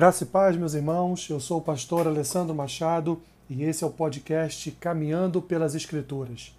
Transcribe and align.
Graça 0.00 0.24
e 0.24 0.26
paz, 0.26 0.56
meus 0.56 0.72
irmãos. 0.72 1.28
Eu 1.28 1.38
sou 1.38 1.58
o 1.58 1.60
pastor 1.60 2.06
Alessandro 2.06 2.54
Machado 2.54 3.20
e 3.50 3.64
esse 3.64 3.84
é 3.84 3.86
o 3.86 3.90
podcast 3.90 4.70
Caminhando 4.80 5.42
pelas 5.42 5.74
Escrituras. 5.74 6.56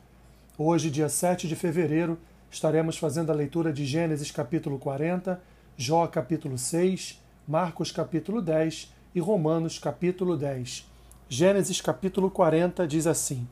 Hoje, 0.56 0.92
dia 0.92 1.10
7 1.10 1.48
de 1.48 1.56
fevereiro, 1.56 2.20
estaremos 2.52 3.00
fazendo 3.00 3.32
a 3.32 3.34
leitura 3.34 3.74
de 3.74 3.84
Gênesis 3.84 4.30
capítulo 4.30 4.78
40, 4.78 5.42
Jó 5.76 6.06
capítulo 6.06 6.56
6, 6.56 7.20
Marcos 7.48 7.92
capítulo 7.92 8.44
10 8.44 8.94
e 9.16 9.20
Romanos 9.20 9.80
capítulo 9.80 10.38
10. 10.38 10.88
Gênesis 11.28 11.82
capítulo 11.82 12.30
40 12.30 12.88
diz 12.88 13.08
assim: 13.08 13.48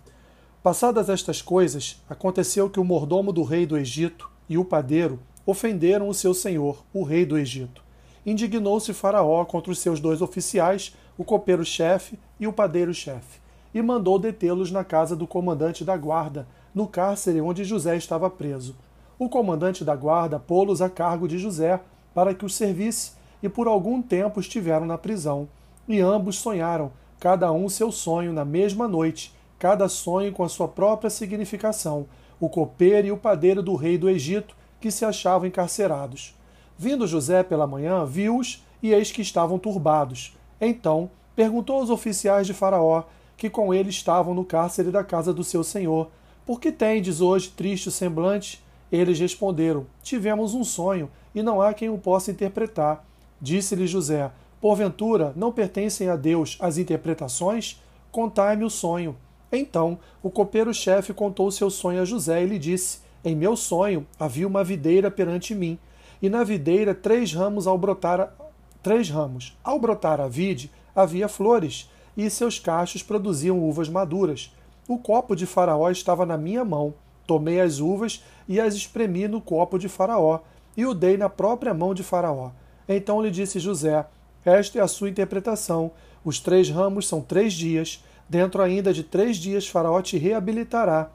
Passadas 0.61 1.09
estas 1.09 1.41
coisas, 1.41 1.99
aconteceu 2.07 2.69
que 2.69 2.79
o 2.79 2.83
mordomo 2.83 3.33
do 3.33 3.41
rei 3.41 3.65
do 3.65 3.75
Egito 3.75 4.29
e 4.47 4.55
o 4.55 4.63
padeiro 4.63 5.19
ofenderam 5.47 6.07
o 6.07 6.13
seu 6.13 6.35
senhor, 6.35 6.85
o 6.93 7.01
rei 7.01 7.25
do 7.25 7.39
Egito 7.39 7.88
indignou-se 8.25 8.93
Faraó 8.93 9.43
contra 9.45 9.71
os 9.71 9.79
seus 9.79 9.99
dois 9.99 10.21
oficiais, 10.21 10.96
o 11.18 11.23
copeiro-chefe 11.23 12.18
e 12.39 12.47
o 12.47 12.54
padeiro-chefe, 12.54 13.39
e 13.73 13.82
mandou 13.82 14.18
detê-los 14.18 14.71
na 14.71 14.83
casa 14.83 15.15
do 15.15 15.28
comandante 15.28 15.83
da 15.83 15.97
guarda, 15.97 16.47
no 16.73 16.87
cárcere 16.87 17.42
onde 17.42 17.64
José 17.64 17.97
estava 17.97 18.29
preso. 18.29 18.75
O 19.18 19.28
comandante 19.28 19.83
da 19.83 19.95
guarda 19.95 20.39
pô-los 20.39 20.82
a 20.82 20.89
cargo 20.89 21.28
de 21.28 21.37
José 21.37 21.79
para 22.14 22.33
que 22.33 22.45
os 22.45 22.55
servisse, 22.55 23.11
e 23.42 23.50
por 23.50 23.68
algum 23.68 24.01
tempo 24.01 24.39
estiveram 24.39 24.86
na 24.86 24.97
prisão. 24.97 25.47
E 25.87 26.00
ambos 26.00 26.37
sonharam, 26.37 26.92
cada 27.20 27.51
um 27.51 27.67
seu 27.67 27.92
sonho 27.92 28.31
na 28.31 28.45
mesma 28.45 28.87
noite, 28.87 29.33
cada 29.57 29.89
sonho 29.89 30.31
com 30.31 30.43
a 30.43 30.50
sua 30.50 30.67
própria 30.67 31.09
significação, 31.09 32.06
o 32.39 32.47
copeiro 32.47 33.08
e 33.08 33.11
o 33.11 33.17
padeiro 33.17 33.61
do 33.61 33.75
rei 33.75 33.97
do 33.97 34.09
Egito, 34.09 34.56
que 34.80 34.89
se 34.89 35.03
achavam 35.03 35.47
encarcerados. 35.47 36.33
Vindo 36.81 37.06
José 37.06 37.44
pela 37.44 37.67
manhã, 37.67 38.06
viu-os 38.06 38.64
e 38.81 38.94
eis 38.94 39.11
que 39.11 39.22
estavam 39.22 39.59
turbados. 39.59 40.33
Então 40.61 41.11
perguntou 41.36 41.75
aos 41.75 41.89
oficiais 41.89 42.47
de 42.47 42.53
Faraó, 42.53 43.03
que 43.36 43.50
com 43.50 43.73
ele 43.73 43.90
estavam 43.90 44.34
no 44.34 44.45
cárcere 44.45 44.90
da 44.90 45.03
casa 45.03 45.34
do 45.34 45.44
seu 45.44 45.62
senhor: 45.62 46.08
Por 46.45 46.58
que 46.58 46.72
tendes 46.72 47.20
hoje 47.20 47.50
triste 47.50 47.90
o 47.90 47.92
semblante? 47.92 48.64
Eles 48.90 49.20
responderam: 49.20 49.88
Tivemos 50.02 50.53
um 50.53 50.64
sonho, 50.64 51.12
e 51.36 51.44
não 51.44 51.62
há 51.62 51.73
quem 51.73 51.90
o 51.90 51.98
possa 51.98 52.31
interpretar. 52.31 53.06
Disse-lhe 53.42 53.86
José: 53.86 54.31
Porventura, 54.62 55.34
não 55.36 55.52
pertencem 55.52 56.08
a 56.08 56.16
Deus 56.16 56.58
as 56.62 56.78
interpretações? 56.78 57.84
Contai-me 58.09 58.64
o 58.64 58.70
sonho. 58.70 59.18
Então 59.52 60.00
o 60.23 60.30
copeiro-chefe 60.30 61.14
contou 61.14 61.52
seu 61.52 61.70
sonho 61.70 62.02
a 62.02 62.06
José 62.06 62.42
e 62.42 62.48
lhe 62.48 62.58
disse: 62.58 63.00
Em 63.22 63.36
meu 63.36 63.58
sonho 63.58 64.08
havia 64.18 64.48
uma 64.48 64.64
videira 64.64 65.12
perante 65.12 65.53
mim 65.53 65.78
e 66.22 66.30
na 66.30 66.44
videira 66.44 66.94
três 66.94 67.34
ramos 67.34 67.67
ao 67.67 67.78
brotar 67.78 68.34
três 68.81 69.09
ramos. 69.09 69.58
Ao 69.64 69.80
brotar 69.80 70.20
a 70.20 70.28
vide, 70.28 70.72
havia 70.95 71.28
flores, 71.28 71.89
e 72.16 72.30
seus 72.30 72.59
cachos 72.59 73.03
produziam 73.03 73.59
uvas 73.59 73.88
maduras. 73.88 74.53
O 74.88 74.97
copo 74.97 75.36
de 75.36 75.45
Faraó 75.45 75.90
estava 75.90 76.25
na 76.25 76.38
minha 76.38 76.66
mão. 76.66 76.94
Tomei 77.25 77.62
as 77.62 77.80
uvas 77.80 78.23
e 78.47 78.59
as 78.59 78.73
espremi 78.73 79.28
no 79.28 79.40
copo 79.40 79.78
de 79.78 79.88
Faraó, 79.88 80.40
e 80.75 80.86
o 80.86 80.94
dei 80.94 81.17
na 81.17 81.30
própria 81.30 81.73
mão 81.73 81.94
de 81.94 82.03
Faraó. 82.03 82.52
Então 82.88 83.22
lhe 83.22 83.30
disse 83.30 83.59
José: 83.59 84.06
Esta 84.44 84.80
é 84.80 84.81
a 84.81 84.88
sua 84.88 85.09
interpretação. 85.09 85.92
Os 86.25 86.40
três 86.40 86.70
ramos 86.70 87.08
são 87.08 87.22
três 87.22 87.53
dias. 87.53 88.03
Dentro 88.28 88.62
ainda 88.62 88.94
de 88.94 89.03
três 89.03 89.38
dias, 89.38 89.67
Faraó 89.67 90.02
te 90.02 90.17
reabilitará 90.17 91.12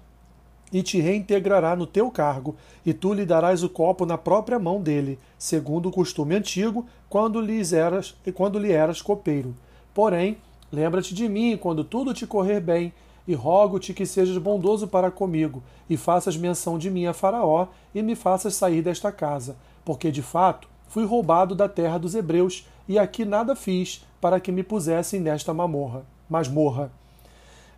e 0.75 0.83
te 0.83 1.00
reintegrará 1.00 1.77
no 1.77 1.86
teu 1.86 2.11
cargo, 2.11 2.56
e 2.84 2.92
tu 2.92 3.14
lhe 3.14 3.25
darás 3.25 3.62
o 3.62 3.69
copo 3.69 4.05
na 4.05 4.19
própria 4.19 4.58
mão 4.58 4.83
dele, 4.83 5.20
segundo 5.39 5.89
o 5.89 5.92
costume 5.92 6.34
antigo, 6.34 6.84
quando, 7.08 7.41
lhes 7.41 7.72
eras, 7.72 8.16
quando 8.34 8.58
lhe 8.58 8.72
eras 8.72 9.00
copeiro. 9.00 9.55
Porém, 9.94 10.36
lembra-te 10.72 11.14
de 11.14 11.28
mim 11.28 11.56
quando 11.56 11.84
tudo 11.84 12.12
te 12.12 12.27
correr 12.27 12.61
bem, 12.61 12.92
e 13.27 13.34
rogo-te 13.34 13.94
que 13.94 14.05
sejas 14.05 14.36
bondoso 14.36 14.89
para 14.89 15.12
comigo, 15.12 15.62
e 15.88 15.97
faças 15.97 16.37
menção 16.37 16.77
de 16.77 16.91
mim 16.91 17.06
a 17.06 17.15
Faraó, 17.15 17.69
e 17.94 18.03
me 18.03 18.16
faças 18.16 18.56
sair 18.56 18.82
desta 18.82 19.12
casa, 19.12 19.56
porque 19.84 20.10
de 20.10 20.22
fato 20.22 20.69
fui 20.88 21.06
roubado 21.06 21.54
da 21.54 21.69
terra 21.69 21.98
dos 21.98 22.16
hebreus, 22.16 22.66
e 22.88 22.98
aqui 22.98 23.25
nada 23.25 23.54
fiz 23.54 24.04
para 24.21 24.41
que 24.41 24.50
me 24.50 24.65
pusessem 24.65 25.21
nesta 25.21 25.54
mamorra, 25.54 26.04
masmorra. 26.28 26.91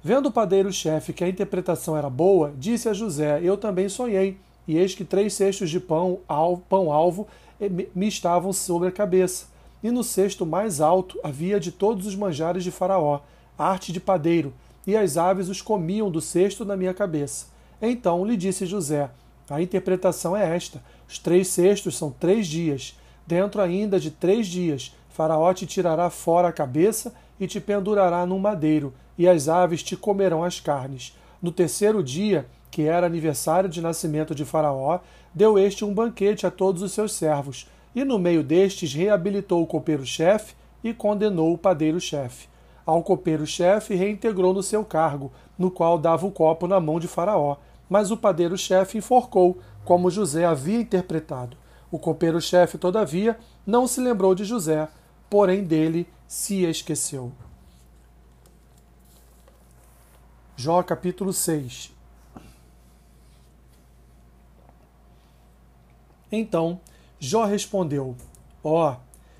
Vendo 0.06 0.26
o 0.26 0.30
padeiro-chefe 0.30 1.12
que 1.12 1.24
a 1.24 1.28
interpretação 1.28 1.96
era 1.96 2.08
boa, 2.08 2.54
disse 2.56 2.88
a 2.88 2.92
José: 2.92 3.40
Eu 3.42 3.56
também 3.56 3.88
sonhei, 3.88 4.38
e 4.64 4.78
eis 4.78 4.94
que 4.94 5.04
três 5.04 5.34
cestos 5.34 5.68
de 5.68 5.80
pão, 5.80 6.20
alvo, 6.28 6.62
pão 6.68 6.92
alvo 6.92 7.26
eh, 7.60 7.68
me 7.92 8.06
estavam 8.06 8.52
sobre 8.52 8.86
a 8.86 8.92
cabeça. 8.92 9.46
E 9.82 9.90
no 9.90 10.04
cesto 10.04 10.46
mais 10.46 10.80
alto 10.80 11.18
havia 11.24 11.58
de 11.58 11.72
todos 11.72 12.06
os 12.06 12.14
manjares 12.14 12.62
de 12.62 12.70
Faraó, 12.70 13.18
arte 13.58 13.92
de 13.92 13.98
padeiro, 13.98 14.54
e 14.86 14.96
as 14.96 15.16
aves 15.16 15.48
os 15.48 15.60
comiam 15.60 16.08
do 16.08 16.20
cesto 16.20 16.64
na 16.64 16.76
minha 16.76 16.94
cabeça. 16.94 17.46
Então 17.82 18.24
lhe 18.24 18.36
disse 18.36 18.64
José: 18.64 19.10
A 19.50 19.60
interpretação 19.60 20.36
é 20.36 20.54
esta: 20.54 20.80
os 21.08 21.18
três 21.18 21.48
cestos 21.48 21.98
são 21.98 22.12
três 22.12 22.46
dias. 22.46 22.96
Dentro 23.26 23.60
ainda 23.60 23.98
de 23.98 24.12
três 24.12 24.46
dias, 24.46 24.94
Faraó 25.10 25.52
te 25.52 25.66
tirará 25.66 26.08
fora 26.10 26.46
a 26.46 26.52
cabeça 26.52 27.12
e 27.40 27.48
te 27.48 27.60
pendurará 27.60 28.24
num 28.24 28.38
madeiro, 28.38 28.94
e 29.18 29.28
as 29.28 29.48
aves 29.48 29.82
te 29.82 29.96
comerão 29.96 30.44
as 30.44 30.60
carnes. 30.60 31.16
No 31.40 31.50
terceiro 31.50 32.02
dia, 32.02 32.46
que 32.70 32.82
era 32.82 33.06
aniversário 33.06 33.68
de 33.68 33.80
nascimento 33.80 34.34
de 34.34 34.44
Faraó, 34.44 35.00
deu 35.34 35.58
este 35.58 35.84
um 35.84 35.94
banquete 35.94 36.46
a 36.46 36.50
todos 36.50 36.82
os 36.82 36.92
seus 36.92 37.12
servos, 37.12 37.70
e 37.94 38.04
no 38.04 38.18
meio 38.18 38.42
destes 38.42 38.92
reabilitou 38.92 39.62
o 39.62 39.66
copeiro-chefe 39.66 40.54
e 40.84 40.92
condenou 40.92 41.52
o 41.54 41.58
padeiro-chefe. 41.58 42.48
Ao 42.84 43.02
copeiro-chefe 43.02 43.94
reintegrou 43.94 44.52
no 44.52 44.62
seu 44.62 44.84
cargo, 44.84 45.32
no 45.58 45.70
qual 45.70 45.98
dava 45.98 46.26
o 46.26 46.30
copo 46.30 46.66
na 46.66 46.78
mão 46.78 47.00
de 47.00 47.08
Faraó, 47.08 47.56
mas 47.88 48.10
o 48.10 48.16
padeiro-chefe 48.16 48.98
enforcou, 48.98 49.58
como 49.84 50.10
José 50.10 50.44
havia 50.44 50.80
interpretado. 50.80 51.56
O 51.90 51.98
copeiro-chefe, 51.98 52.76
todavia, 52.76 53.38
não 53.66 53.86
se 53.86 54.00
lembrou 54.00 54.34
de 54.34 54.44
José, 54.44 54.88
porém 55.30 55.64
dele 55.64 56.06
se 56.26 56.64
esqueceu. 56.64 57.32
Jó 60.58 60.82
capítulo 60.82 61.34
6 61.34 61.92
Então 66.32 66.80
Jó 67.20 67.44
respondeu: 67.44 68.16
Ó, 68.64 68.90
oh, 68.90 68.96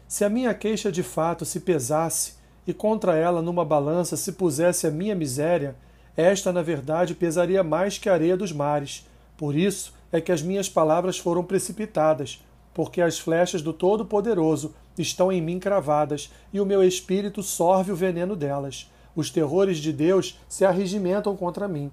se 0.07 0.27
a 0.27 0.29
minha 0.29 0.53
queixa 0.53 0.93
de 0.93 1.03
fato 1.03 1.47
se 1.47 1.61
pesasse, 1.61 2.35
e 2.67 2.75
contra 2.75 3.17
ela 3.17 3.41
numa 3.41 3.65
balança 3.65 4.15
se 4.15 4.33
pusesse 4.33 4.87
a 4.87 4.91
minha 4.91 5.15
miséria, 5.15 5.75
esta 6.15 6.53
na 6.53 6.61
verdade 6.61 7.15
pesaria 7.15 7.65
mais 7.65 7.97
que 7.97 8.11
a 8.11 8.13
areia 8.13 8.37
dos 8.37 8.53
mares. 8.53 9.07
Por 9.39 9.57
isso 9.57 9.95
é 10.13 10.21
que 10.21 10.33
as 10.33 10.43
minhas 10.43 10.69
palavras 10.69 11.17
foram 11.17 11.43
precipitadas, 11.43 12.45
porque 12.75 13.01
as 13.01 13.19
flechas 13.19 13.63
do 13.63 13.73
Todo-Poderoso 13.73 14.75
estão 14.99 15.33
em 15.33 15.41
mim 15.41 15.59
cravadas, 15.59 16.31
e 16.53 16.61
o 16.61 16.67
meu 16.67 16.85
espírito 16.85 17.43
sorve 17.43 17.91
o 17.91 17.97
veneno 17.97 18.37
delas. 18.37 18.91
Os 19.17 19.31
terrores 19.31 19.79
de 19.79 19.95
Deus 19.95 20.39
se 20.47 20.65
arregimentam 20.65 21.35
contra 21.35 21.67
mim. 21.67 21.91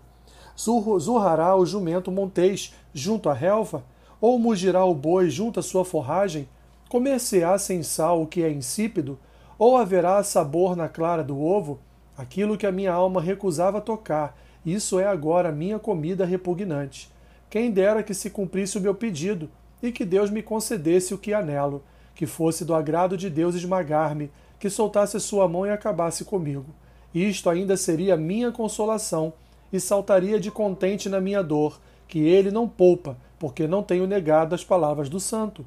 Zurrará 0.57 1.55
o 1.55 1.65
jumento 1.65 2.11
montês 2.11 2.75
junto 2.93 3.29
à 3.29 3.33
relva? 3.33 3.83
Ou 4.19 4.37
mugirá 4.37 4.83
o 4.83 4.93
boi 4.93 5.29
junto 5.29 5.59
à 5.59 5.63
sua 5.63 5.85
forragem? 5.85 6.47
Comer-se-á 6.89 7.57
sem 7.57 7.81
sal 7.81 8.21
o 8.21 8.27
que 8.27 8.43
é 8.43 8.51
insípido? 8.51 9.17
Ou 9.57 9.77
haverá 9.77 10.21
sabor 10.21 10.75
na 10.75 10.89
clara 10.89 11.23
do 11.23 11.41
ovo? 11.41 11.79
Aquilo 12.17 12.57
que 12.57 12.67
a 12.67 12.71
minha 12.71 12.93
alma 12.93 13.21
recusava 13.21 13.81
tocar, 13.81 14.37
isso 14.65 14.99
é 14.99 15.07
agora 15.07 15.51
minha 15.51 15.79
comida 15.79 16.25
repugnante. 16.25 17.09
Quem 17.49 17.71
dera 17.71 18.03
que 18.03 18.13
se 18.13 18.29
cumprisse 18.29 18.77
o 18.77 18.81
meu 18.81 18.93
pedido, 18.93 19.49
e 19.81 19.91
que 19.91 20.05
Deus 20.05 20.29
me 20.29 20.43
concedesse 20.43 21.13
o 21.13 21.17
que 21.17 21.33
anelo, 21.33 21.83
que 22.15 22.25
fosse 22.25 22.63
do 22.63 22.75
agrado 22.75 23.17
de 23.17 23.29
Deus 23.29 23.55
esmagar-me, 23.55 24.31
que 24.59 24.69
soltasse 24.69 25.19
sua 25.19 25.47
mão 25.47 25.65
e 25.65 25.69
acabasse 25.69 26.23
comigo. 26.23 26.65
Isto 27.13 27.49
ainda 27.49 27.77
seria 27.77 28.17
minha 28.17 28.51
consolação, 28.51 29.33
e 29.71 29.79
saltaria 29.79 30.39
de 30.39 30.51
contente 30.51 31.09
na 31.09 31.19
minha 31.19 31.41
dor, 31.41 31.79
que 32.07 32.19
ele 32.19 32.51
não 32.51 32.67
poupa, 32.67 33.17
porque 33.39 33.67
não 33.67 33.81
tenho 33.81 34.05
negado 34.05 34.53
as 34.53 34.63
palavras 34.63 35.09
do 35.09 35.19
santo. 35.19 35.65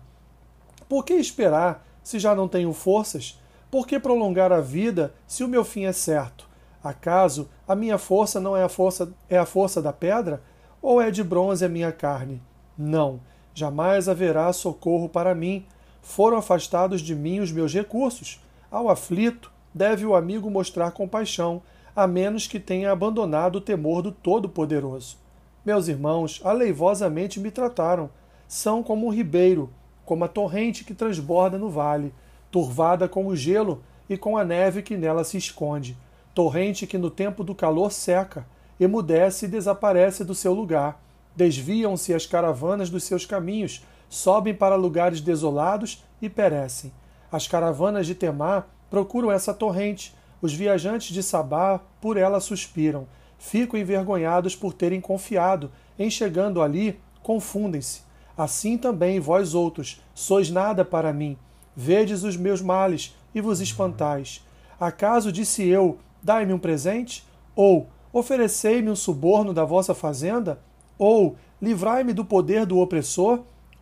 Por 0.88 1.04
que 1.04 1.14
esperar, 1.14 1.84
se 2.02 2.19
já 2.19 2.34
não 2.34 2.46
tenho 2.46 2.72
forças? 2.72 3.40
Por 3.70 3.87
que 3.87 3.98
prolongar 3.98 4.52
a 4.52 4.60
vida, 4.60 5.12
se 5.26 5.43
o 5.43 5.48
meu 5.48 5.64
fim 5.64 5.84
é 5.84 5.93
certo? 5.93 6.48
Acaso 6.82 7.49
a 7.66 7.75
minha 7.75 7.99
força 7.99 8.38
não 8.38 8.56
é 8.56 8.62
a 8.62 8.69
força 8.69 9.12
é 9.28 9.37
a 9.37 9.44
força 9.44 9.82
da 9.82 9.92
pedra, 9.92 10.40
ou 10.81 11.02
é 11.02 11.10
de 11.10 11.25
bronze 11.25 11.64
a 11.64 11.69
minha 11.69 11.90
carne? 11.90 12.40
Não 12.78 13.20
jamais 13.56 14.06
haverá 14.06 14.52
socorro 14.52 15.08
para 15.08 15.34
mim. 15.34 15.64
Foram 16.02 16.37
afastados 16.37 17.00
de 17.00 17.14
mim 17.14 17.40
os 17.40 17.50
meus 17.50 17.72
recursos. 17.72 18.38
Ao 18.70 18.90
aflito, 18.90 19.50
deve 19.76 20.06
o 20.06 20.17
amigo 20.17 20.50
mostrar 20.50 20.90
compaixão, 20.93 21.61
a 21.94 22.06
menos 22.06 22.46
que 22.46 22.58
tenha 22.58 22.90
abandonado 22.90 23.56
o 23.56 23.61
temor 23.61 24.00
do 24.00 24.11
Todo-Poderoso. 24.11 25.19
Meus 25.67 25.87
irmãos 25.87 26.40
aleivosamente 26.43 27.38
me 27.38 27.50
trataram. 27.50 28.08
São 28.49 28.82
como 28.82 29.06
um 29.06 29.11
ribeiro, 29.11 29.69
como 30.02 30.25
a 30.25 30.28
torrente 30.28 30.82
que 30.82 30.94
transborda 30.94 31.58
no 31.58 31.69
vale. 31.69 32.14
turvada 32.50 33.06
com 33.06 33.26
o 33.26 33.37
gelo 33.37 33.82
e 34.08 34.17
com 34.17 34.38
a 34.38 34.44
neve 34.44 34.81
que 34.81 34.96
nela 34.96 35.25
se 35.25 35.37
esconde, 35.37 35.94
torrente 36.34 36.87
que 36.87 36.96
no 36.96 37.11
tempo 37.11 37.44
do 37.44 37.55
calor 37.55 37.93
seca, 37.93 38.46
emudece 38.81 39.44
e 39.44 39.49
desaparece 39.49 40.25
do 40.25 40.34
seu 40.34 40.55
lugar. 40.55 41.02
Desviam-se 41.34 42.14
as 42.14 42.25
caravanas 42.25 42.88
dos 42.88 43.05
seus 43.05 43.26
caminhos, 43.26 43.84
sobem 44.08 44.55
para 44.55 44.75
lugares 44.75 45.20
desolados 45.20 46.02
e 46.23 46.31
perecem. 46.31 46.94
As 47.31 47.46
caravanas 47.46 48.06
de 48.06 48.14
Temar 48.14 48.69
procuram 48.91 49.31
essa 49.31 49.53
torrente, 49.53 50.15
os 50.41 50.53
viajantes 50.53 51.15
de 51.15 51.23
Sabá 51.23 51.81
por 52.00 52.17
ela 52.17 52.41
suspiram, 52.41 53.06
ficam 53.38 53.79
envergonhados 53.79 54.55
por 54.55 54.73
terem 54.73 55.00
confiado, 55.00 55.71
em 55.99 56.11
chegando 56.11 56.62
ali, 56.62 57.00
confundem-se. 57.23 58.03
Assim 58.37 58.77
também 58.77 59.19
vós 59.19 59.55
outros, 59.55 60.00
sois 60.15 60.50
nada 60.50 60.85
para 60.85 61.12
mim. 61.12 61.38
Vedes 61.75 62.23
os 62.23 62.37
meus 62.37 62.61
males 62.61 63.15
e 63.35 63.41
vos 63.41 63.61
espantais. 63.61 64.44
Acaso 64.79 65.33
disse 65.33 65.67
eu, 65.67 65.99
dai-me 66.23 66.53
um 66.53 66.59
presente? 66.59 67.25
Ou, 67.55 67.88
oferecei-me 68.12 68.91
um 68.91 68.97
suborno 68.97 69.55
da 69.55 69.65
vossa 69.65 69.94
fazenda? 69.94 70.61
Ou, 70.99 71.37
livrai-me 71.61 72.12
do 72.12 72.25
poder 72.25 72.67
do 72.67 72.79
opressor? 72.79 73.41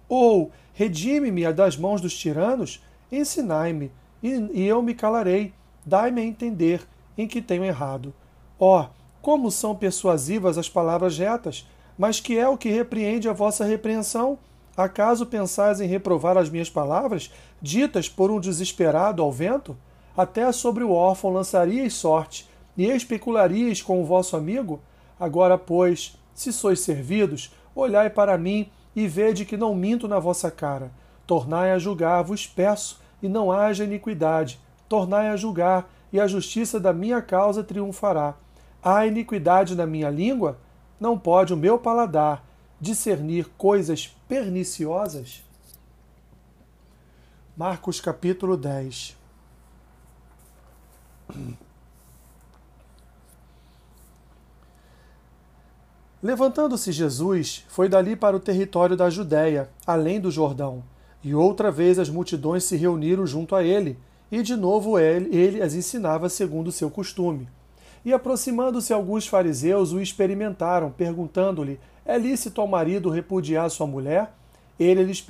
Ou, 0.09 0.53
redime-me 0.73 1.53
das 1.53 1.77
mãos 1.77 2.01
dos 2.01 2.17
tiranos? 2.17 2.83
Ensinai-me, 3.11 3.91
e 4.25 4.67
eu 4.67 4.81
me 4.81 4.95
calarei. 4.95 5.53
Dai-me 5.85 6.23
a 6.23 6.25
entender 6.25 6.83
em 7.17 7.29
que 7.29 7.43
tenho 7.43 7.65
errado. 7.65 8.15
Ó, 8.59 8.83
oh, 8.83 8.87
como 9.21 9.51
são 9.51 9.77
persuasivas 9.77 10.57
as 10.57 10.69
palavras 10.69 11.19
retas! 11.19 11.69
Mas 11.97 12.19
que 12.19 12.37
é 12.37 12.49
o 12.49 12.57
que 12.57 12.71
repreende 12.71 13.29
a 13.29 13.33
vossa 13.33 13.65
repreensão? 13.65 14.39
Acaso 14.77 15.27
pensais 15.27 15.81
em 15.81 15.87
reprovar 15.87 16.37
as 16.37 16.51
minhas 16.51 16.69
palavras, 16.69 17.31
ditas 17.63 18.09
por 18.09 18.31
um 18.31 18.41
desesperado 18.41 19.23
ao 19.23 19.31
vento? 19.31 19.77
Até 20.17 20.51
sobre 20.51 20.83
o 20.83 20.91
órfão 20.91 21.33
lançaríeis 21.33 21.95
sorte, 21.95 22.49
e 22.77 22.87
especularias 22.87 23.81
com 23.81 24.03
o 24.03 24.05
vosso 24.05 24.37
amigo? 24.37 24.81
Agora, 25.19 25.57
pois, 25.57 26.19
se 26.35 26.53
sois 26.53 26.81
servidos, 26.81 27.53
olhai 27.75 28.11
para 28.11 28.37
mim 28.37 28.69
e 28.97 29.07
vede 29.07 29.45
que 29.45 29.57
não 29.57 29.75
minto 29.75 30.09
na 30.09 30.19
vossa 30.19 30.51
cara. 30.51 30.91
Tornai 31.27 31.71
a 31.71 31.79
julgar, 31.79 32.23
vos 32.23 32.47
peço, 32.47 33.01
e 33.25 33.29
não 33.29 33.51
haja 33.51 33.85
iniquidade. 33.85 34.61
Tornai 34.87 35.29
a 35.29 35.37
julgar, 35.37 35.91
e 36.13 36.21
a 36.21 36.27
justiça 36.27 36.79
da 36.79 36.93
minha 36.93 37.23
causa 37.23 37.65
triunfará. 37.65 38.35
Há 38.83 39.07
iniquidade 39.07 39.75
na 39.75 39.87
minha 39.87 40.11
língua? 40.11 40.59
Não 41.01 41.19
pode 41.19 41.55
o 41.55 41.57
meu 41.57 41.79
paladar 41.79 42.45
discernir 42.79 43.49
coisas 43.57 44.15
perniciosas? 44.29 45.43
Marcos 47.57 47.99
capítulo 47.99 48.59
10 48.59 49.17
Levantando-se 56.23 56.93
Jesus, 56.93 57.65
foi 57.69 57.89
dali 57.89 58.15
para 58.17 58.37
o 58.37 58.41
território 58.41 58.97
da 58.97 59.09
Judéia, 59.09 59.71
além 59.87 60.21
do 60.21 60.31
Jordão, 60.31 60.83
e 61.25 61.35
outra 61.35 61.71
vez 61.71 61.99
as 61.99 62.11
multidões 62.11 62.65
se 62.65 62.77
reuniram 62.77 63.27
junto 63.27 63.57
a 63.57 63.65
ele, 63.65 63.99
e 64.31 64.43
de 64.43 64.55
novo 64.55 64.99
ele, 64.99 65.35
ele 65.35 65.63
as 65.63 65.75
ensinava 65.75 66.29
segundo 66.29 66.71
seu 66.71 66.91
costume. 66.91 67.49
E 68.05 68.13
aproximando-se 68.13 68.93
alguns 68.93 69.27
fariseus 69.27 69.93
o 69.93 70.01
experimentaram, 70.01 70.91
perguntando-lhe: 70.91 71.81
É 72.05 72.19
lícito 72.19 72.61
ao 72.61 72.67
marido 72.67 73.09
repudiar 73.09 73.71
sua 73.71 73.87
mulher? 73.87 74.35
Ele 74.79 75.03
lhes, 75.03 75.25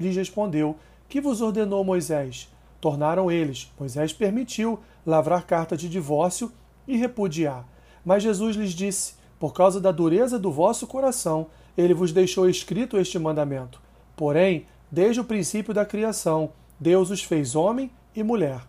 lhes 0.00 0.16
respondeu: 0.16 0.76
Que 1.08 1.20
vos 1.20 1.42
ordenou 1.42 1.84
Moisés? 1.84 2.48
Tornaram 2.80 3.30
eles: 3.30 3.70
Moisés 3.78 4.12
permitiu 4.12 4.78
lavrar 5.04 5.44
carta 5.44 5.76
de 5.76 5.88
divórcio 5.88 6.50
e 6.86 6.96
repudiar. 6.96 7.66
Mas 8.02 8.22
Jesus 8.22 8.56
lhes 8.56 8.72
disse: 8.72 9.14
Por 9.38 9.52
causa 9.52 9.78
da 9.78 9.92
dureza 9.92 10.38
do 10.38 10.50
vosso 10.50 10.86
coração, 10.86 11.48
ele 11.76 11.92
vos 11.92 12.12
deixou 12.12 12.48
escrito 12.48 12.96
este 12.96 13.18
mandamento. 13.18 13.82
Porém, 14.16 14.66
desde 14.90 15.20
o 15.20 15.24
princípio 15.24 15.74
da 15.74 15.84
criação, 15.84 16.50
Deus 16.78 17.10
os 17.10 17.22
fez 17.22 17.54
homem 17.54 17.90
e 18.14 18.22
mulher. 18.22 18.62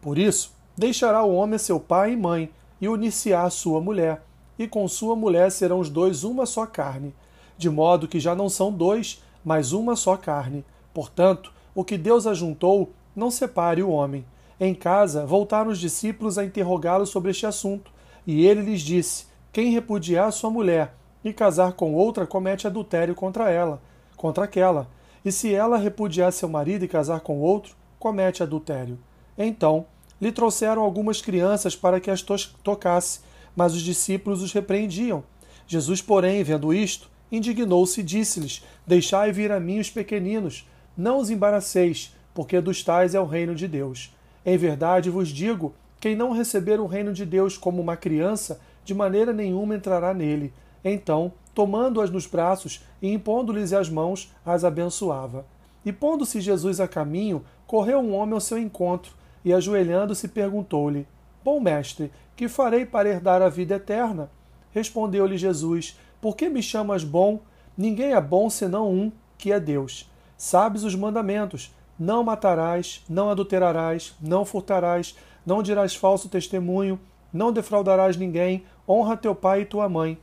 Por 0.00 0.18
isso, 0.18 0.52
deixará 0.76 1.22
o 1.22 1.34
homem 1.34 1.58
seu 1.58 1.78
pai 1.78 2.12
e 2.12 2.16
mãe 2.16 2.50
e 2.80 2.88
unir-se-á 2.88 3.48
sua 3.50 3.80
mulher, 3.80 4.22
e 4.58 4.66
com 4.66 4.86
sua 4.88 5.14
mulher 5.14 5.50
serão 5.50 5.78
os 5.80 5.88
dois 5.88 6.24
uma 6.24 6.46
só 6.46 6.66
carne, 6.66 7.14
de 7.56 7.70
modo 7.70 8.08
que 8.08 8.20
já 8.20 8.34
não 8.34 8.48
são 8.48 8.72
dois, 8.72 9.22
mas 9.44 9.72
uma 9.72 9.94
só 9.96 10.16
carne. 10.16 10.64
Portanto, 10.92 11.52
o 11.74 11.84
que 11.84 11.96
Deus 11.96 12.26
ajuntou, 12.26 12.92
não 13.14 13.30
separe 13.30 13.82
o 13.82 13.90
homem. 13.90 14.24
Em 14.60 14.74
casa, 14.74 15.24
voltaram 15.24 15.70
os 15.70 15.78
discípulos 15.78 16.38
a 16.38 16.44
interrogá-lo 16.44 17.06
sobre 17.06 17.30
este 17.30 17.46
assunto, 17.46 17.90
e 18.26 18.46
ele 18.46 18.62
lhes 18.62 18.80
disse: 18.80 19.26
Quem 19.52 19.72
repudiar 19.72 20.32
sua 20.32 20.50
mulher 20.50 20.94
e 21.24 21.32
casar 21.32 21.72
com 21.72 21.94
outra 21.94 22.26
comete 22.26 22.66
adultério 22.66 23.14
contra 23.14 23.50
ela, 23.50 23.80
contra 24.16 24.44
aquela. 24.44 24.88
E 25.24 25.30
se 25.30 25.54
ela 25.54 25.76
repudiar 25.76 26.32
seu 26.32 26.48
marido 26.48 26.84
e 26.84 26.88
casar 26.88 27.20
com 27.20 27.40
outro, 27.40 27.76
comete 27.98 28.42
adultério. 28.42 28.98
Então, 29.38 29.86
lhe 30.20 30.32
trouxeram 30.32 30.82
algumas 30.82 31.20
crianças 31.20 31.76
para 31.76 32.00
que 32.00 32.10
as 32.10 32.22
tocasse, 32.62 33.20
mas 33.54 33.74
os 33.74 33.82
discípulos 33.82 34.42
os 34.42 34.52
repreendiam. 34.52 35.22
Jesus, 35.66 36.02
porém, 36.02 36.42
vendo 36.42 36.72
isto, 36.72 37.10
indignou-se 37.30 38.00
e 38.00 38.04
disse-lhes: 38.04 38.64
Deixai 38.86 39.32
vir 39.32 39.52
a 39.52 39.60
mim 39.60 39.78
os 39.78 39.90
pequeninos, 39.90 40.68
não 40.96 41.18
os 41.18 41.30
embaraceis, 41.30 42.14
porque 42.34 42.60
dos 42.60 42.82
tais 42.82 43.14
é 43.14 43.20
o 43.20 43.26
reino 43.26 43.54
de 43.54 43.66
Deus. 43.66 44.14
Em 44.44 44.56
verdade 44.56 45.10
vos 45.10 45.28
digo: 45.28 45.74
quem 46.00 46.16
não 46.16 46.32
receber 46.32 46.80
o 46.80 46.86
reino 46.86 47.12
de 47.12 47.24
Deus 47.24 47.56
como 47.56 47.80
uma 47.80 47.96
criança, 47.96 48.60
de 48.84 48.92
maneira 48.94 49.32
nenhuma 49.32 49.76
entrará 49.76 50.12
nele. 50.12 50.52
Então, 50.84 51.32
tomando-as 51.54 52.10
nos 52.10 52.26
braços 52.26 52.84
e 53.00 53.12
impondo-lhes 53.12 53.72
as 53.72 53.88
mãos, 53.88 54.32
as 54.44 54.64
abençoava. 54.64 55.44
E 55.84 55.92
pondo-se 55.92 56.40
Jesus 56.40 56.80
a 56.80 56.88
caminho, 56.88 57.44
correu 57.66 57.98
um 57.98 58.14
homem 58.14 58.34
ao 58.34 58.40
seu 58.40 58.58
encontro 58.58 59.12
e, 59.44 59.52
ajoelhando-se, 59.52 60.28
perguntou-lhe: 60.28 61.06
Bom 61.44 61.60
mestre, 61.60 62.12
que 62.36 62.48
farei 62.48 62.86
para 62.86 63.08
herdar 63.08 63.42
a 63.42 63.48
vida 63.48 63.74
eterna? 63.74 64.30
Respondeu-lhe 64.70 65.36
Jesus: 65.36 65.98
Por 66.20 66.36
que 66.36 66.48
me 66.48 66.62
chamas 66.62 67.04
bom? 67.04 67.40
Ninguém 67.76 68.12
é 68.12 68.20
bom 68.20 68.48
senão 68.48 68.90
um, 68.90 69.10
que 69.36 69.52
é 69.52 69.58
Deus. 69.58 70.10
Sabes 70.36 70.84
os 70.84 70.94
mandamentos: 70.94 71.74
Não 71.98 72.22
matarás, 72.22 73.04
não 73.08 73.30
adulterarás, 73.30 74.14
não 74.20 74.44
furtarás, 74.44 75.16
não 75.44 75.62
dirás 75.62 75.94
falso 75.94 76.28
testemunho, 76.28 76.98
não 77.32 77.52
defraudarás 77.52 78.16
ninguém, 78.16 78.64
honra 78.88 79.16
teu 79.16 79.34
pai 79.34 79.62
e 79.62 79.66
tua 79.66 79.88
mãe. 79.88 80.18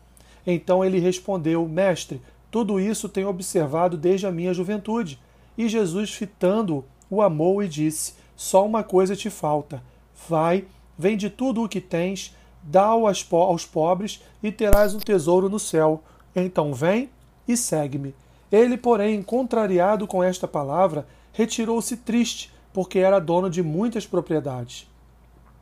Então 0.45 0.83
ele 0.83 0.99
respondeu: 0.99 1.67
Mestre, 1.67 2.21
tudo 2.51 2.79
isso 2.79 3.07
tenho 3.09 3.29
observado 3.29 3.97
desde 3.97 4.25
a 4.25 4.31
minha 4.31 4.53
juventude. 4.53 5.19
E 5.57 5.67
Jesus, 5.67 6.11
fitando-o, 6.11 6.85
o 7.09 7.21
amou 7.21 7.61
e 7.61 7.67
disse: 7.67 8.13
só 8.39 8.65
uma 8.65 8.83
coisa 8.83 9.17
te 9.17 9.29
falta. 9.29 9.83
Vai, 10.29 10.65
vende 10.97 11.29
tudo 11.29 11.61
o 11.61 11.67
que 11.67 11.81
tens, 11.81 12.33
dá-o 12.63 13.05
aos 13.05 13.65
pobres 13.65 14.23
e 14.41 14.49
terás 14.49 14.95
um 14.95 14.99
tesouro 14.99 15.49
no 15.49 15.59
céu. 15.59 16.01
Então 16.33 16.73
vem 16.73 17.09
e 17.45 17.57
segue-me. 17.57 18.15
Ele, 18.49 18.77
porém, 18.77 19.21
contrariado 19.21 20.07
com 20.07 20.23
esta 20.23 20.47
palavra, 20.47 21.05
retirou-se 21.33 21.97
triste, 21.97 22.51
porque 22.71 22.99
era 22.99 23.19
dono 23.19 23.49
de 23.49 23.61
muitas 23.61 24.07
propriedades. 24.07 24.87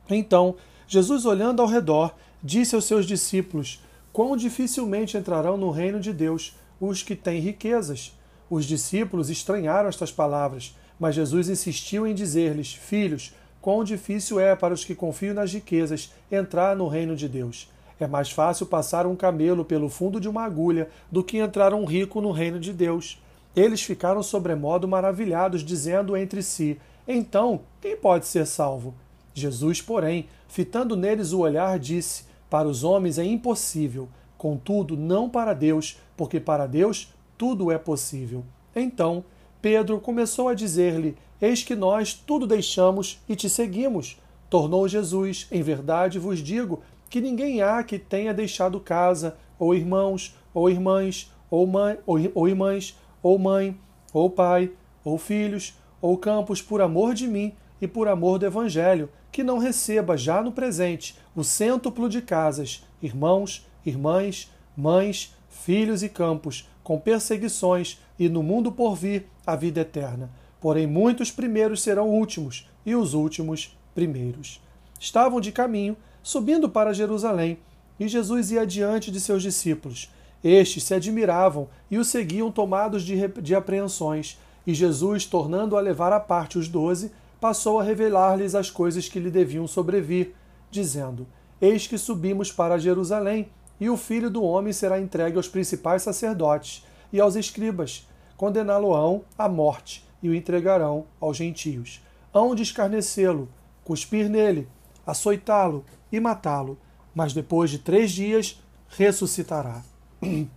Então, 0.08 0.54
Jesus, 0.86 1.26
olhando 1.26 1.60
ao 1.60 1.68
redor, 1.68 2.14
disse 2.42 2.74
aos 2.74 2.84
seus 2.84 3.04
discípulos: 3.06 3.82
Quão 4.18 4.36
dificilmente 4.36 5.16
entrarão 5.16 5.56
no 5.56 5.70
reino 5.70 6.00
de 6.00 6.12
Deus 6.12 6.56
os 6.80 7.04
que 7.04 7.14
têm 7.14 7.38
riquezas. 7.38 8.18
Os 8.50 8.64
discípulos 8.64 9.30
estranharam 9.30 9.88
estas 9.88 10.10
palavras 10.10 10.74
mas 10.98 11.14
Jesus 11.14 11.48
insistiu 11.48 12.04
em 12.04 12.12
dizer-lhes: 12.12 12.74
Filhos, 12.74 13.32
quão 13.60 13.84
difícil 13.84 14.40
é 14.40 14.56
para 14.56 14.74
os 14.74 14.84
que 14.84 14.92
confiam 14.92 15.34
nas 15.34 15.52
riquezas 15.52 16.12
entrar 16.32 16.74
no 16.74 16.88
reino 16.88 17.14
de 17.14 17.28
Deus. 17.28 17.70
É 18.00 18.08
mais 18.08 18.28
fácil 18.28 18.66
passar 18.66 19.06
um 19.06 19.14
camelo 19.14 19.64
pelo 19.64 19.88
fundo 19.88 20.20
de 20.20 20.28
uma 20.28 20.42
agulha 20.42 20.88
do 21.08 21.22
que 21.22 21.38
entrar 21.38 21.72
um 21.72 21.84
rico 21.84 22.20
no 22.20 22.32
reino 22.32 22.58
de 22.58 22.72
Deus. 22.72 23.22
Eles 23.54 23.84
ficaram 23.84 24.20
sobremodo 24.20 24.88
maravilhados, 24.88 25.62
dizendo 25.62 26.16
entre 26.16 26.42
si: 26.42 26.76
Então, 27.06 27.60
quem 27.80 27.96
pode 27.96 28.26
ser 28.26 28.48
salvo? 28.48 28.96
Jesus, 29.32 29.80
porém, 29.80 30.26
fitando 30.48 30.96
neles 30.96 31.32
o 31.32 31.38
olhar, 31.38 31.78
disse: 31.78 32.26
Para 32.50 32.68
os 32.68 32.84
homens 32.84 33.18
é 33.18 33.24
impossível, 33.24 34.08
contudo, 34.36 34.96
não 34.96 35.28
para 35.28 35.52
Deus, 35.52 35.98
porque 36.16 36.40
para 36.40 36.66
Deus 36.66 37.12
tudo 37.36 37.70
é 37.70 37.78
possível. 37.78 38.44
Então, 38.74 39.24
Pedro 39.60 40.00
começou 40.00 40.48
a 40.48 40.54
dizer-lhe: 40.54 41.16
Eis 41.40 41.62
que 41.62 41.74
nós 41.74 42.14
tudo 42.14 42.46
deixamos 42.46 43.20
e 43.28 43.36
te 43.36 43.48
seguimos. 43.48 44.18
Tornou 44.48 44.88
Jesus: 44.88 45.46
Em 45.50 45.62
verdade 45.62 46.18
vos 46.18 46.38
digo 46.38 46.80
que 47.10 47.20
ninguém 47.20 47.62
há 47.62 47.82
que 47.82 47.98
tenha 47.98 48.34
deixado 48.34 48.80
casa, 48.80 49.36
ou 49.58 49.74
irmãos, 49.74 50.36
ou 50.54 50.68
irmãs, 50.70 51.32
ou, 51.50 51.66
mãe, 51.66 51.98
ou, 52.06 52.18
ou 52.34 52.48
irmãs, 52.48 52.96
ou 53.22 53.38
mãe, 53.38 53.78
ou 54.12 54.30
pai, 54.30 54.70
ou 55.04 55.18
filhos, 55.18 55.74
ou 56.00 56.16
campos 56.16 56.62
por 56.62 56.80
amor 56.80 57.14
de 57.14 57.26
mim 57.26 57.52
e 57.80 57.86
por 57.86 58.08
amor 58.08 58.38
do 58.38 58.46
Evangelho, 58.46 59.08
que 59.30 59.42
não 59.42 59.58
receba 59.58 60.16
já 60.16 60.42
no 60.42 60.52
presente 60.52 61.16
o 61.34 61.44
cêntuplo 61.44 62.08
de 62.08 62.20
casas, 62.20 62.84
irmãos, 63.02 63.66
irmãs, 63.84 64.50
mães, 64.76 65.34
filhos 65.48 66.02
e 66.02 66.08
campos, 66.08 66.68
com 66.82 66.98
perseguições, 66.98 68.00
e 68.18 68.28
no 68.28 68.42
mundo 68.42 68.72
por 68.72 68.96
vir 68.96 69.26
a 69.46 69.54
vida 69.54 69.80
eterna. 69.80 70.30
Porém, 70.60 70.86
muitos 70.86 71.30
primeiros 71.30 71.82
serão 71.82 72.08
últimos, 72.08 72.68
e 72.84 72.94
os 72.94 73.14
últimos 73.14 73.76
primeiros. 73.94 74.60
Estavam 74.98 75.40
de 75.40 75.52
caminho, 75.52 75.96
subindo 76.22 76.68
para 76.68 76.92
Jerusalém, 76.92 77.58
e 78.00 78.08
Jesus 78.08 78.50
ia 78.50 78.66
diante 78.66 79.10
de 79.10 79.20
seus 79.20 79.42
discípulos. 79.42 80.10
Estes 80.42 80.84
se 80.84 80.94
admiravam 80.94 81.68
e 81.90 81.98
o 81.98 82.04
seguiam 82.04 82.50
tomados 82.50 83.02
de, 83.02 83.28
de 83.28 83.54
apreensões, 83.54 84.38
e 84.66 84.74
Jesus, 84.74 85.24
tornando 85.24 85.76
a 85.76 85.80
levar 85.80 86.12
à 86.12 86.20
parte 86.20 86.58
os 86.58 86.68
doze, 86.68 87.12
passou 87.40 87.78
a 87.78 87.82
revelar-lhes 87.82 88.54
as 88.54 88.70
coisas 88.70 89.08
que 89.08 89.20
lhe 89.20 89.30
deviam 89.30 89.66
sobrevir, 89.66 90.34
dizendo: 90.70 91.26
Eis 91.60 91.86
que 91.86 91.98
subimos 91.98 92.52
para 92.52 92.78
Jerusalém, 92.78 93.48
e 93.80 93.88
o 93.88 93.96
filho 93.96 94.30
do 94.30 94.42
homem 94.42 94.72
será 94.72 95.00
entregue 95.00 95.36
aos 95.36 95.48
principais 95.48 96.02
sacerdotes 96.02 96.84
e 97.12 97.20
aos 97.20 97.36
escribas. 97.36 98.06
Condená-lo-ão 98.36 99.24
à 99.36 99.48
morte 99.48 100.04
e 100.22 100.28
o 100.28 100.34
entregarão 100.34 101.06
aos 101.20 101.36
gentios. 101.36 102.00
Hão 102.32 102.54
de 102.54 102.62
escarnecê-lo, 102.62 103.48
cuspir 103.84 104.28
nele, 104.28 104.68
açoitá-lo 105.06 105.84
e 106.12 106.20
matá-lo, 106.20 106.78
mas 107.14 107.32
depois 107.32 107.70
de 107.70 107.78
três 107.78 108.10
dias 108.10 108.60
ressuscitará. 108.88 109.82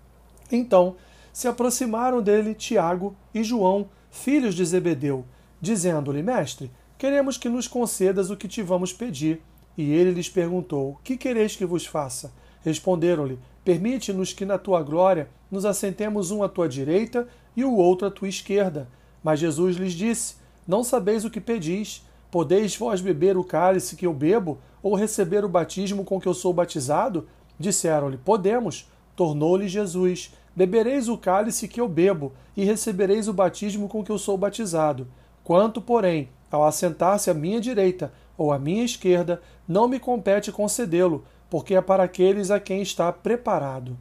Então 0.54 0.98
se 1.32 1.48
aproximaram 1.48 2.22
dele 2.22 2.54
Tiago 2.54 3.16
e 3.34 3.42
João, 3.42 3.88
filhos 4.10 4.54
de 4.54 4.66
Zebedeu, 4.66 5.24
dizendo-lhe: 5.62 6.24
Mestre, 6.24 6.72
queremos 6.98 7.38
que 7.38 7.48
nos 7.48 7.68
concedas 7.68 8.30
o 8.30 8.36
que 8.36 8.48
te 8.48 8.62
vamos 8.62 8.92
pedir. 8.92 9.42
E 9.78 9.92
ele 9.92 10.12
lhes 10.12 10.30
perguntou: 10.30 11.00
Que 11.04 11.16
quereis 11.16 11.56
que 11.56 11.66
vos 11.66 11.86
faça? 11.86 12.34
Responderam-lhe: 12.64 13.40
Permite-nos 13.64 14.34
que 14.34 14.46
na 14.46 14.58
tua 14.58 14.82
glória 14.82 15.30
nos 15.50 15.66
assentemos 15.66 16.32
um 16.32 16.44
à 16.44 16.50
tua 16.50 16.68
direita 16.68 17.28
e 17.56 17.64
o 17.64 17.76
outro 17.76 18.08
à 18.08 18.12
tua 18.12 18.28
esquerda. 18.28 18.90
Mas 19.24 19.40
Jesus 19.40 19.78
lhes 19.78 19.94
disse: 19.94 20.36
Não 20.68 20.84
sabeis 20.84 21.24
o 21.24 21.30
que 21.30 21.40
pedis. 21.40 22.06
Podeis 22.30 22.76
vós 22.78 23.02
beber 23.02 23.36
o 23.36 23.44
cálice 23.44 23.98
que 23.98 24.08
eu 24.08 24.14
bebo, 24.14 24.58
ou 24.82 24.96
receber 24.96 25.44
o 25.44 25.50
batismo 25.50 26.06
com 26.06 26.20
que 26.20 26.28
eu 26.28 26.34
sou 26.34 26.54
batizado? 26.54 27.28
Disseram-lhe: 27.60 28.18
Podemos. 28.18 28.90
Tornou-lhe 29.16 29.68
Jesus: 29.68 30.34
Bebereis 30.56 31.08
o 31.08 31.18
cálice 31.18 31.68
que 31.68 31.80
eu 31.80 31.88
bebo, 31.88 32.32
e 32.56 32.64
recebereis 32.64 33.28
o 33.28 33.34
batismo 33.34 33.88
com 33.88 34.04
que 34.04 34.12
eu 34.12 34.18
sou 34.18 34.38
batizado. 34.38 35.08
Quanto, 35.44 35.82
porém, 35.82 36.30
ao 36.52 36.64
assentar-se 36.64 37.30
à 37.30 37.34
minha 37.34 37.60
direita 37.60 38.12
ou 38.38 38.52
à 38.52 38.60
minha 38.60 38.84
esquerda, 38.84 39.42
não 39.68 39.88
me 39.88 40.00
compete 40.00 40.52
concedê-lo, 40.52 41.24
porque 41.50 41.76
é 41.76 41.82
para 41.82 42.04
aqueles 42.04 42.52
a 42.52 42.60
quem 42.60 42.82
está 42.82 43.12
preparado. 43.12 43.98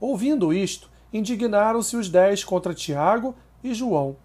Ouvindo 0.00 0.52
isto, 0.52 0.90
indignaram-se 1.12 1.96
os 1.96 2.08
dez 2.08 2.44
contra 2.44 2.74
Tiago 2.74 3.34
e 3.62 3.74
João. 3.74 4.16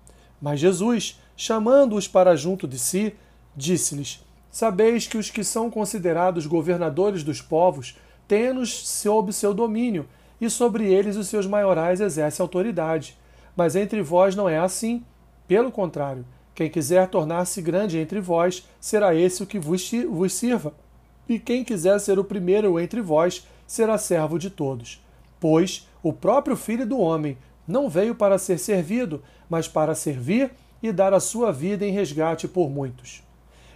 Mas 0.41 0.59
Jesus, 0.59 1.19
chamando-os 1.35 2.07
para 2.07 2.35
junto 2.35 2.67
de 2.67 2.77
si, 2.77 3.15
disse-lhes: 3.55 4.23
Sabeis 4.51 5.07
que 5.07 5.17
os 5.17 5.29
que 5.29 5.43
são 5.43 5.71
considerados 5.71 6.45
governadores 6.45 7.23
dos 7.23 7.41
povos 7.41 7.97
têm-nos 8.27 8.87
sob 8.87 9.31
seu 9.33 9.53
domínio, 9.53 10.07
e 10.39 10.49
sobre 10.49 10.91
eles 10.91 11.15
os 11.15 11.27
seus 11.27 11.47
maiorais 11.47 12.01
exercem 12.01 12.43
autoridade. 12.43 13.17
Mas 13.55 13.75
entre 13.75 14.01
vós 14.01 14.35
não 14.35 14.49
é 14.49 14.59
assim. 14.59 15.03
Pelo 15.47 15.71
contrário, 15.71 16.25
quem 16.55 16.69
quiser 16.69 17.07
tornar-se 17.07 17.61
grande 17.61 17.97
entre 17.97 18.19
vós, 18.19 18.67
será 18.79 19.15
esse 19.15 19.41
o 19.41 19.45
que 19.45 19.57
vos 19.57 19.89
sirva. 20.29 20.73
E 21.27 21.39
quem 21.39 21.63
quiser 21.63 21.99
ser 21.99 22.19
o 22.19 22.23
primeiro 22.23 22.79
entre 22.79 23.01
vós, 23.01 23.47
será 23.65 23.97
servo 23.97 24.37
de 24.37 24.49
todos. 24.49 25.03
Pois 25.39 25.87
o 26.03 26.13
próprio 26.13 26.55
Filho 26.55 26.85
do 26.85 26.99
Homem 26.99 27.37
não 27.67 27.89
veio 27.89 28.13
para 28.13 28.37
ser 28.37 28.59
servido, 28.59 29.23
mas 29.49 29.67
para 29.67 29.95
servir 29.95 30.51
e 30.81 30.91
dar 30.91 31.13
a 31.13 31.19
sua 31.19 31.51
vida 31.51 31.85
em 31.85 31.91
resgate 31.91 32.47
por 32.47 32.69
muitos. 32.69 33.23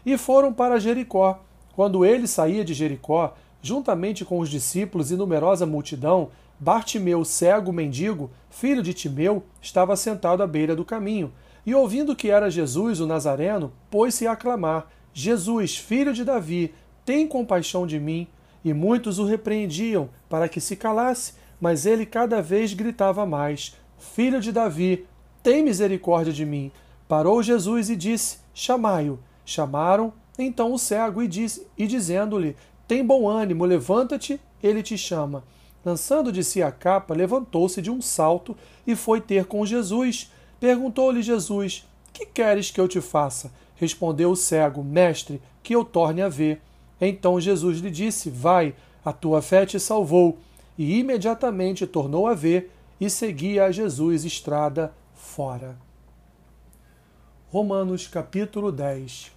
E 0.05 0.17
foram 0.17 0.53
para 0.53 0.79
Jericó. 0.79 1.41
Quando 1.73 2.05
ele 2.05 2.27
saía 2.27 2.65
de 2.65 2.73
Jericó, 2.73 3.33
juntamente 3.61 4.25
com 4.25 4.39
os 4.39 4.49
discípulos 4.49 5.11
e 5.11 5.15
numerosa 5.15 5.65
multidão, 5.65 6.29
Bartimeu, 6.59 7.23
cego 7.23 7.71
mendigo, 7.71 8.31
filho 8.49 8.81
de 8.81 8.93
Timeu, 8.93 9.43
estava 9.61 9.95
sentado 9.95 10.41
à 10.41 10.47
beira 10.47 10.75
do 10.75 10.83
caminho 10.83 11.31
e 11.67 11.75
ouvindo 11.75 12.15
que 12.15 12.29
era 12.29 12.49
Jesus 12.49 13.01
o 13.01 13.05
Nazareno, 13.05 13.73
pôs-se 13.91 14.25
a 14.25 14.37
clamar: 14.37 14.87
Jesus, 15.13 15.75
filho 15.75 16.13
de 16.13 16.23
Davi, 16.23 16.73
tem 17.05 17.27
compaixão 17.27 17.85
de 17.85 17.99
mim. 17.99 18.25
E 18.63 18.73
muitos 18.73 19.19
o 19.19 19.25
repreendiam 19.25 20.09
para 20.29 20.47
que 20.47 20.61
se 20.61 20.77
calasse, 20.77 21.33
mas 21.59 21.85
ele 21.85 22.05
cada 22.05 22.41
vez 22.41 22.73
gritava 22.73 23.25
mais: 23.25 23.75
Filho 23.99 24.39
de 24.39 24.53
Davi, 24.53 25.05
tem 25.43 25.61
misericórdia 25.61 26.31
de 26.31 26.45
mim. 26.45 26.71
Parou 27.05 27.43
Jesus 27.43 27.89
e 27.89 27.97
disse: 27.97 28.37
Chamai-o. 28.53 29.19
Chamaram 29.45 30.13
então 30.39 30.71
o 30.71 30.79
cego 30.79 31.21
e, 31.21 31.27
disse, 31.27 31.67
e 31.77 31.85
dizendo-lhe: 31.85 32.55
Tem 32.87 33.05
bom 33.05 33.27
ânimo, 33.27 33.65
levanta-te, 33.65 34.39
ele 34.63 34.81
te 34.81 34.97
chama. 34.97 35.43
Lançando 35.83 36.31
de 36.31 36.45
si 36.45 36.63
a 36.63 36.71
capa, 36.71 37.13
levantou-se 37.13 37.81
de 37.81 37.91
um 37.91 38.01
salto 38.01 38.55
e 38.85 38.95
foi 38.95 39.19
ter 39.19 39.45
com 39.45 39.65
Jesus. 39.65 40.31
Perguntou-lhe 40.59 41.21
Jesus: 41.21 41.87
Que 42.11 42.25
queres 42.25 42.71
que 42.71 42.79
eu 42.79 42.87
te 42.87 43.01
faça? 43.01 43.51
Respondeu 43.75 44.31
o 44.31 44.35
cego: 44.35 44.83
Mestre, 44.83 45.41
que 45.61 45.75
eu 45.75 45.85
torne 45.85 46.21
a 46.21 46.29
ver. 46.29 46.61
Então 46.99 47.39
Jesus 47.39 47.79
lhe 47.79 47.91
disse: 47.91 48.29
Vai, 48.29 48.75
a 49.03 49.13
tua 49.13 49.41
fé 49.41 49.65
te 49.65 49.79
salvou. 49.79 50.37
E 50.77 50.99
imediatamente 50.99 51.87
tornou 51.87 52.27
a 52.27 52.33
ver 52.33 52.71
e 53.01 53.09
seguia 53.09 53.65
a 53.65 53.71
Jesus 53.71 54.25
estrada 54.25 54.93
fora. 55.15 55.75
Romanos 57.49 58.07
capítulo 58.07 58.71
10 58.71 59.36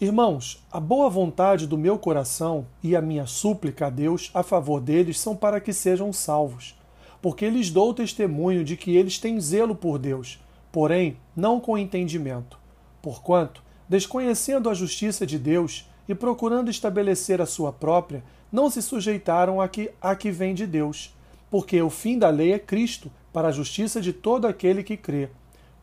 Irmãos, 0.00 0.64
a 0.72 0.80
boa 0.80 1.10
vontade 1.10 1.66
do 1.66 1.76
meu 1.76 1.98
coração 1.98 2.66
e 2.82 2.96
a 2.96 3.02
minha 3.02 3.26
súplica 3.26 3.88
a 3.88 3.90
Deus 3.90 4.30
a 4.32 4.42
favor 4.42 4.80
deles 4.80 5.20
são 5.20 5.36
para 5.36 5.60
que 5.60 5.74
sejam 5.74 6.10
salvos, 6.10 6.74
porque 7.20 7.50
lhes 7.50 7.70
dou 7.70 7.92
testemunho 7.92 8.64
de 8.64 8.78
que 8.78 8.96
eles 8.96 9.18
têm 9.18 9.38
zelo 9.38 9.74
por 9.74 9.98
Deus, 9.98 10.42
porém 10.72 11.18
não 11.36 11.60
com 11.60 11.76
entendimento. 11.76 12.58
Porquanto, 13.02 13.62
desconhecendo 13.86 14.70
a 14.70 14.74
justiça 14.74 15.26
de 15.26 15.38
Deus 15.38 15.86
e 16.08 16.14
procurando 16.14 16.70
estabelecer 16.70 17.42
a 17.42 17.46
sua 17.46 17.70
própria, 17.70 18.24
não 18.50 18.70
se 18.70 18.80
sujeitaram 18.80 19.60
a 19.60 19.68
que, 19.68 19.90
a 20.00 20.16
que 20.16 20.30
vem 20.30 20.54
de 20.54 20.66
Deus, 20.66 21.14
porque 21.50 21.82
o 21.82 21.90
fim 21.90 22.18
da 22.18 22.30
lei 22.30 22.54
é 22.54 22.58
Cristo, 22.58 23.12
para 23.34 23.48
a 23.48 23.52
justiça 23.52 24.00
de 24.00 24.14
todo 24.14 24.46
aquele 24.46 24.82
que 24.82 24.96
crê. 24.96 25.28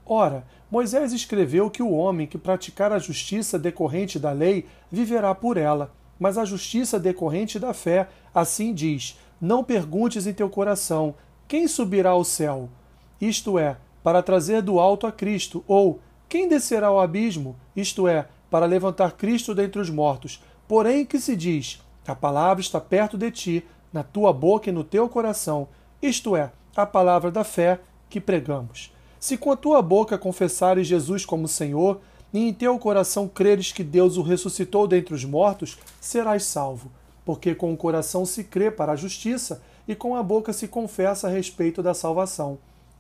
Ora, 0.04 0.44
Moisés 0.70 1.14
escreveu 1.14 1.70
que 1.70 1.82
o 1.82 1.92
homem 1.92 2.28
que 2.28 2.38
praticar 2.38 2.92
a 2.92 3.00
justiça 3.00 3.58
decorrente 3.58 4.20
da 4.20 4.32
lei 4.32 4.66
viverá 4.92 5.34
por 5.34 5.56
ela, 5.56 5.94
mas 6.20 6.38
a 6.38 6.44
justiça 6.44 7.00
decorrente 7.00 7.58
da 7.58 7.74
fé, 7.74 8.10
assim 8.36 8.74
diz: 8.74 9.18
Não 9.40 9.64
perguntes 9.64 10.28
em 10.28 10.34
teu 10.34 10.50
coração: 10.50 11.16
quem 11.48 11.68
subirá 11.68 12.10
ao 12.10 12.26
céu? 12.26 12.70
Isto 13.22 13.58
é, 13.58 13.78
para 14.04 14.22
trazer 14.22 14.62
do 14.62 14.80
alto 14.80 15.08
a 15.08 15.12
Cristo, 15.12 15.64
ou 15.68 16.02
quem 16.28 16.50
descerá 16.50 16.88
ao 16.88 17.00
abismo? 17.00 17.56
Isto 17.74 18.06
é, 18.08 18.28
para 18.52 18.66
levantar 18.66 19.14
Cristo 19.14 19.56
dentre 19.56 19.80
os 19.80 19.90
mortos. 19.90 20.44
Porém, 20.68 21.06
que 21.06 21.20
se 21.20 21.36
diz: 21.36 21.82
A 22.06 22.14
palavra 22.14 22.60
está 22.60 22.82
perto 22.82 23.18
de 23.18 23.32
ti, 23.32 23.66
na 23.94 24.04
tua 24.04 24.34
boca 24.34 24.70
e 24.70 24.74
no 24.74 24.84
teu 24.84 25.08
coração. 25.08 25.70
Isto 26.02 26.36
é, 26.36 26.52
a 26.76 26.86
palavra 26.86 27.32
da 27.32 27.46
fé 27.46 27.80
que 28.10 28.20
pregamos. 28.20 28.92
Se 29.20 29.38
com 29.38 29.52
a 29.52 29.56
tua 29.56 29.82
boca 29.82 30.18
confessares 30.18 30.88
Jesus 30.88 31.26
como 31.26 31.48
Senhor, 31.48 32.00
e 32.34 32.48
em 32.48 32.54
teu 32.54 32.78
coração 32.78 33.28
creres 33.28 33.72
que 33.72 33.84
Deus 33.84 34.18
o 34.18 34.22
ressuscitou 34.22 34.88
dentre 34.88 35.14
os 35.14 35.26
mortos, 35.26 35.78
serás 36.00 36.44
salvo. 36.44 36.92
Porque 37.26 37.56
com 37.56 37.74
o 37.74 37.78
coração 37.78 38.26
se 38.26 38.44
crê 38.44 38.70
para 38.70 38.92
a 38.92 38.96
justiça, 38.96 39.62
e 39.88 39.96
com 39.96 40.16
a 40.16 40.22
boca 40.22 40.54
se 40.54 40.68
confessa 40.68 41.28
a 41.28 41.32
respeito 41.32 41.82
da 41.82 41.94
salvação. 41.94 42.60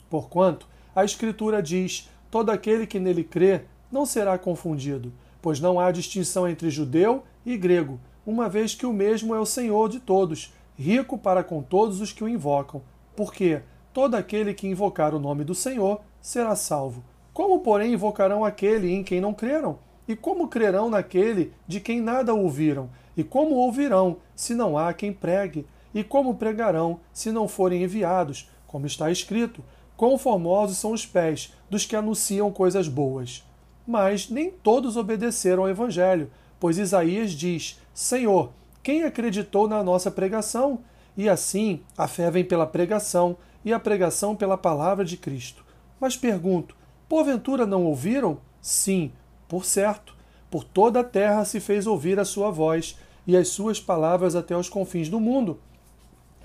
Porquanto, 0.09 0.67
a 0.95 1.03
Escritura 1.03 1.61
diz: 1.61 2.09
todo 2.31 2.49
aquele 2.49 2.87
que 2.87 2.99
nele 2.99 3.23
crê 3.23 3.61
não 3.91 4.05
será 4.05 4.37
confundido, 4.37 5.11
pois 5.41 5.59
não 5.59 5.79
há 5.79 5.91
distinção 5.91 6.47
entre 6.47 6.69
judeu 6.69 7.23
e 7.45 7.57
grego, 7.57 7.99
uma 8.25 8.49
vez 8.49 8.73
que 8.73 8.85
o 8.85 8.93
mesmo 8.93 9.35
é 9.35 9.39
o 9.39 9.45
Senhor 9.45 9.89
de 9.89 9.99
todos, 9.99 10.53
rico 10.77 11.17
para 11.17 11.43
com 11.43 11.61
todos 11.61 12.01
os 12.01 12.11
que 12.11 12.23
o 12.23 12.29
invocam. 12.29 12.81
Porque 13.15 13.61
todo 13.97 14.13
aquele 14.13 14.53
que 14.53 14.67
invocar 14.67 15.15
o 15.15 15.19
nome 15.19 15.43
do 15.43 15.55
Senhor 15.55 16.01
será 16.21 16.55
salvo. 16.55 17.03
Como, 17.33 17.61
porém, 17.61 17.93
invocarão 17.93 18.45
aquele 18.45 18.93
em 18.93 19.03
quem 19.03 19.19
não 19.19 19.33
creram? 19.33 19.79
E 20.07 20.15
como 20.15 20.47
crerão 20.47 20.87
naquele 20.87 21.51
de 21.67 21.79
quem 21.79 21.99
nada 21.99 22.31
ouviram? 22.31 22.91
E 23.17 23.23
como 23.23 23.55
ouvirão, 23.55 24.17
se 24.35 24.53
não 24.53 24.77
há 24.77 24.93
quem 24.93 25.11
pregue? 25.11 25.65
E 25.95 26.03
como 26.03 26.35
pregarão, 26.35 26.99
se 27.11 27.31
não 27.31 27.47
forem 27.47 27.81
enviados? 27.81 28.47
Como 28.67 28.85
está 28.85 29.09
escrito: 29.09 29.63
Quão 29.95 30.15
formosos 30.15 30.77
são 30.77 30.91
os 30.91 31.03
pés 31.03 31.51
dos 31.67 31.83
que 31.83 31.95
anunciam 31.95 32.51
coisas 32.51 32.87
boas. 32.87 33.43
Mas 33.87 34.29
nem 34.29 34.51
todos 34.51 34.95
obedeceram 34.95 35.63
ao 35.63 35.69
Evangelho, 35.69 36.29
pois 36.59 36.77
Isaías 36.77 37.31
diz: 37.31 37.81
Senhor, 37.95 38.51
quem 38.83 39.05
acreditou 39.05 39.67
na 39.67 39.83
nossa 39.83 40.11
pregação? 40.11 40.81
E 41.17 41.27
assim, 41.27 41.81
a 41.97 42.07
fé 42.07 42.29
vem 42.29 42.45
pela 42.45 42.67
pregação, 42.67 43.35
e 43.67 43.73
a 43.73 43.79
pregação 43.79 44.33
pela 44.33 44.57
palavra 44.57 45.03
de 45.03 45.17
Cristo. 45.17 45.65
Mas 45.99 46.15
pergunto: 46.15 46.73
porventura 47.09 47.65
não 47.65 47.83
ouviram? 47.83 48.37
Sim, 48.61 49.11
por 49.45 49.65
certo. 49.65 50.15
Por 50.49 50.63
toda 50.63 51.01
a 51.01 51.03
terra 51.03 51.43
se 51.43 51.59
fez 51.59 51.85
ouvir 51.85 52.17
a 52.17 52.23
sua 52.23 52.49
voz, 52.49 52.97
e 53.25 53.35
as 53.35 53.49
suas 53.49 53.77
palavras 53.77 54.37
até 54.37 54.55
os 54.55 54.69
confins 54.69 55.09
do 55.09 55.19
mundo. 55.19 55.59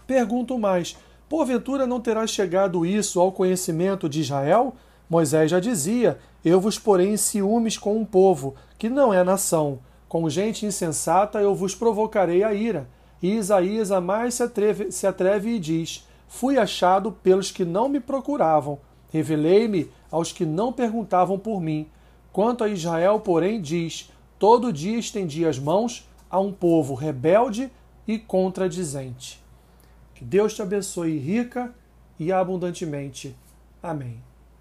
Pergunto 0.05 0.59
mais: 0.59 0.97
porventura 1.29 1.87
não 1.87 2.01
terá 2.01 2.27
chegado 2.27 2.85
isso 2.85 3.21
ao 3.21 3.31
conhecimento 3.31 4.09
de 4.09 4.21
Israel? 4.21 4.75
Moisés 5.09 5.49
já 5.49 5.61
dizia: 5.61 6.19
Eu 6.45 6.61
vos 6.61 6.77
porei 6.77 7.11
em 7.11 7.17
ciúmes 7.17 7.79
com 7.79 7.97
um 7.97 8.05
povo, 8.05 8.57
que 8.77 8.91
não 8.91 9.15
é 9.15 9.23
nação. 9.23 9.79
Com 10.09 10.29
gente 10.29 10.67
insensata 10.67 11.41
eu 11.41 11.55
vos 11.55 11.77
provocarei 11.77 12.43
a 12.43 12.53
ira. 12.53 12.89
E 13.23 13.37
Isaías 13.37 13.93
a 13.93 14.01
mais 14.01 14.35
se 14.35 14.43
atreve, 14.43 14.91
se 14.91 15.07
atreve 15.07 15.51
e 15.51 15.61
diz: 15.61 16.05
Fui 16.35 16.57
achado 16.57 17.13
pelos 17.13 17.51
que 17.51 17.63
não 17.63 17.91
me 17.91 18.01
procuravam, 18.01 18.79
revelei-me 19.11 19.91
aos 20.11 20.33
que 20.33 20.47
não 20.47 20.73
perguntavam 20.73 21.39
por 21.39 21.61
mim. 21.61 21.87
Quanto 22.33 22.65
a 22.65 22.71
Israel, 22.71 23.21
porém, 23.21 23.61
diz: 23.61 24.11
Todo 24.39 24.73
dia 24.73 24.99
estendi 24.99 25.45
as 25.45 25.59
mãos 25.59 26.09
a 26.31 26.41
um 26.41 26.51
povo 26.51 26.95
rebelde 26.95 27.71
e 28.09 28.19
contradizente. 28.19 29.45
Que 30.15 30.25
Deus 30.25 30.55
te 30.55 30.63
abençoe 30.63 31.19
rica 31.19 31.73
e 32.19 32.33
abundantemente. 32.33 33.37
Amém. 33.83 34.32